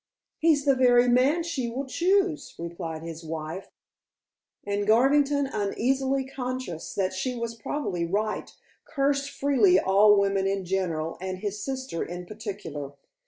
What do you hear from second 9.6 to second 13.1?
all women in general and his sister in particular.